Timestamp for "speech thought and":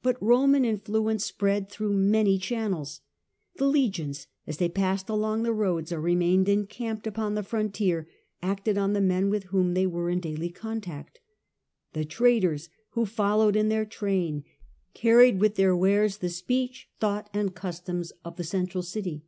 16.28-17.52